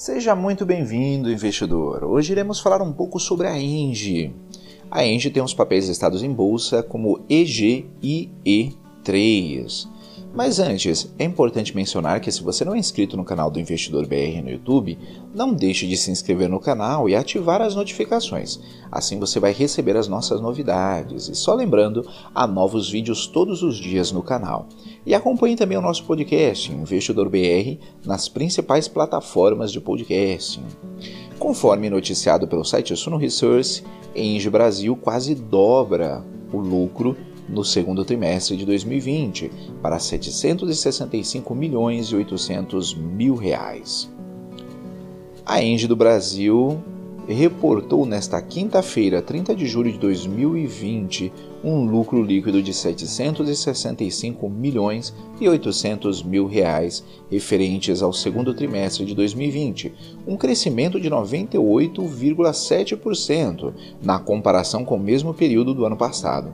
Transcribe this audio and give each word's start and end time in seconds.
Seja 0.00 0.34
muito 0.34 0.64
bem-vindo, 0.64 1.30
investidor. 1.30 2.04
Hoje 2.04 2.32
iremos 2.32 2.58
falar 2.58 2.80
um 2.80 2.90
pouco 2.90 3.20
sobre 3.20 3.46
a 3.46 3.60
Engie. 3.60 4.34
A 4.90 5.04
Engie 5.04 5.28
tem 5.28 5.42
os 5.42 5.52
papéis 5.52 5.86
listados 5.88 6.22
em 6.22 6.32
bolsa 6.32 6.82
como 6.82 7.20
EG 7.28 7.84
e 8.02 8.30
E3. 8.42 9.86
Mas 10.32 10.60
antes, 10.60 11.12
é 11.18 11.24
importante 11.24 11.74
mencionar 11.74 12.20
que 12.20 12.30
se 12.30 12.42
você 12.42 12.64
não 12.64 12.74
é 12.74 12.78
inscrito 12.78 13.16
no 13.16 13.24
canal 13.24 13.50
do 13.50 13.58
Investidor 13.58 14.06
BR 14.06 14.40
no 14.42 14.50
YouTube, 14.50 14.96
não 15.34 15.52
deixe 15.52 15.88
de 15.88 15.96
se 15.96 16.10
inscrever 16.10 16.48
no 16.48 16.60
canal 16.60 17.08
e 17.08 17.16
ativar 17.16 17.60
as 17.60 17.74
notificações. 17.74 18.60
Assim 18.92 19.18
você 19.18 19.40
vai 19.40 19.52
receber 19.52 19.96
as 19.96 20.06
nossas 20.06 20.40
novidades. 20.40 21.28
E 21.28 21.34
só 21.34 21.52
lembrando, 21.52 22.08
há 22.32 22.46
novos 22.46 22.88
vídeos 22.88 23.26
todos 23.26 23.64
os 23.64 23.76
dias 23.76 24.12
no 24.12 24.22
canal. 24.22 24.68
E 25.04 25.16
acompanhe 25.16 25.56
também 25.56 25.76
o 25.76 25.82
nosso 25.82 26.04
podcast, 26.04 26.72
Investidor 26.72 27.28
BR, 27.28 27.78
nas 28.06 28.28
principais 28.28 28.86
plataformas 28.86 29.72
de 29.72 29.80
podcasting. 29.80 30.64
Conforme 31.40 31.90
noticiado 31.90 32.46
pelo 32.46 32.64
site 32.64 32.94
Suno 32.96 33.16
Research, 33.16 33.82
Engie 34.14 34.50
Brasil 34.50 34.94
quase 34.94 35.34
dobra 35.34 36.24
o 36.52 36.58
lucro 36.58 37.16
no 37.50 37.64
segundo 37.64 38.04
trimestre 38.04 38.56
de 38.56 38.64
2020 38.64 39.50
para 39.82 39.98
765 39.98 41.52
milhões 41.54 42.06
e 42.08 42.16
800 42.16 42.94
mil 42.94 43.34
reais. 43.34 44.08
A 45.44 45.62
Engie 45.62 45.88
do 45.88 45.96
Brasil 45.96 46.80
reportou 47.26 48.06
nesta 48.06 48.40
quinta-feira, 48.42 49.22
30 49.22 49.54
de 49.54 49.66
julho 49.66 49.92
de 49.92 49.98
2020, 49.98 51.32
um 51.62 51.84
lucro 51.84 52.22
líquido 52.22 52.62
de 52.62 52.72
765 52.72 54.48
milhões 54.48 55.14
e 55.40 55.48
800 55.48 56.22
mil 56.22 56.46
reais 56.46 57.04
referentes 57.30 58.00
ao 58.02 58.12
segundo 58.12 58.52
trimestre 58.54 59.04
de 59.04 59.14
2020, 59.14 59.92
um 60.26 60.36
crescimento 60.36 61.00
de 61.00 61.08
98,7% 61.10 63.72
na 64.02 64.18
comparação 64.18 64.84
com 64.84 64.96
o 64.96 65.00
mesmo 65.00 65.32
período 65.32 65.72
do 65.74 65.84
ano 65.84 65.96
passado. 65.96 66.52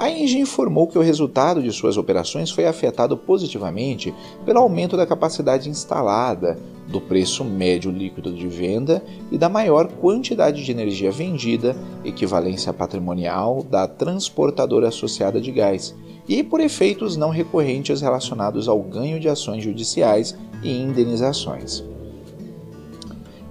A 0.00 0.08
Engie 0.08 0.38
informou 0.40 0.86
que 0.86 0.96
o 0.96 1.02
resultado 1.02 1.62
de 1.62 1.70
suas 1.70 1.98
operações 1.98 2.50
foi 2.50 2.64
afetado 2.64 3.18
positivamente 3.18 4.14
pelo 4.46 4.58
aumento 4.60 4.96
da 4.96 5.06
capacidade 5.06 5.68
instalada, 5.68 6.58
do 6.88 7.02
preço 7.02 7.44
médio 7.44 7.90
líquido 7.90 8.32
de 8.32 8.48
venda 8.48 9.04
e 9.30 9.36
da 9.36 9.50
maior 9.50 9.88
quantidade 9.88 10.64
de 10.64 10.72
energia 10.72 11.12
vendida, 11.12 11.76
equivalência 12.02 12.72
patrimonial 12.72 13.62
da 13.62 13.86
transportadora 13.86 14.88
associada 14.88 15.38
de 15.38 15.52
gás, 15.52 15.94
e 16.26 16.42
por 16.42 16.60
efeitos 16.60 17.14
não 17.14 17.28
recorrentes 17.28 18.00
relacionados 18.00 18.68
ao 18.68 18.80
ganho 18.80 19.20
de 19.20 19.28
ações 19.28 19.62
judiciais 19.62 20.34
e 20.62 20.80
indenizações. 20.80 21.84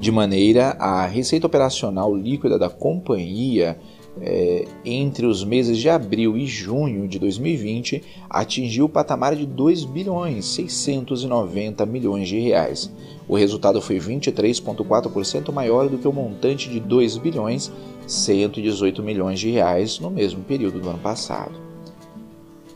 De 0.00 0.10
maneira, 0.10 0.70
a 0.80 1.06
receita 1.06 1.46
operacional 1.46 2.12
líquida 2.12 2.58
da 2.58 2.68
companhia 2.68 3.78
é, 4.20 4.66
entre 4.84 5.24
os 5.24 5.42
meses 5.42 5.78
de 5.78 5.88
abril 5.88 6.36
e 6.36 6.46
junho 6.46 7.08
de 7.08 7.18
2020 7.18 8.02
atingiu 8.28 8.84
o 8.84 8.88
patamar 8.88 9.34
de 9.34 9.46
2 9.46 9.84
bilhões 9.84 10.44
690 10.46 11.86
milhões 11.86 12.28
de 12.28 12.38
reais. 12.38 12.90
O 13.26 13.36
resultado 13.36 13.80
foi 13.80 13.98
23,4% 13.98 15.52
maior 15.52 15.88
do 15.88 15.96
que 15.96 16.06
o 16.08 16.12
montante 16.12 16.68
de 16.68 16.78
2 16.78 17.16
bilhões 17.18 17.72
118 18.06 19.02
milhões 19.02 19.40
de 19.40 19.50
reais 19.50 19.98
no 19.98 20.10
mesmo 20.10 20.42
período 20.42 20.80
do 20.80 20.88
ano 20.88 20.98
passado. 20.98 21.72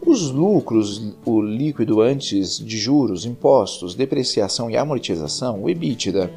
Os 0.06 0.30
lucros, 0.30 1.14
o 1.24 1.42
líquido 1.42 2.00
antes 2.00 2.64
de 2.64 2.78
juros, 2.78 3.26
impostos, 3.26 3.94
depreciação 3.94 4.70
e 4.70 4.76
amortização, 4.76 5.64
o 5.64 5.68
EBITDA, 5.68 6.30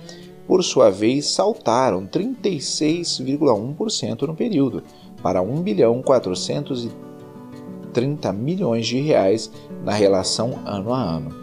por 0.50 0.62
sua 0.64 0.90
vez, 0.90 1.28
saltaram 1.28 2.06
36,1% 2.08 4.24
no 4.24 4.34
período, 4.34 4.82
para 5.22 5.44
1 5.44 5.62
bilhão 5.62 6.02
430 6.02 8.34
milhões 8.34 8.88
de 8.88 9.00
reais 9.00 9.52
na 9.86 9.92
relação 9.92 10.58
ano 10.66 10.92
a 10.92 11.00
ano. 11.00 11.36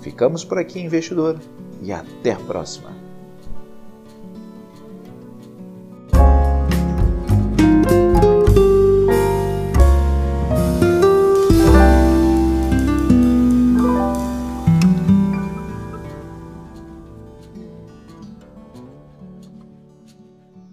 Ficamos 0.02 0.44
por 0.44 0.58
aqui, 0.58 0.80
investidor, 0.80 1.40
e 1.82 1.92
até 1.92 2.34
a 2.34 2.40
próxima. 2.40 2.93